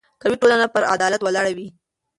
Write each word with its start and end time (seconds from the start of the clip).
قوي 0.21 0.35
ټولنه 0.41 0.67
پر 0.73 0.83
عدالت 0.93 1.21
ولاړه 1.23 1.51
وي 1.57 1.67